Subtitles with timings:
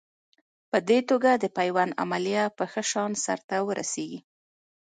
[0.69, 4.19] په دې توګه د پیوند عملیه په ښه شان سر ته ورسېږي.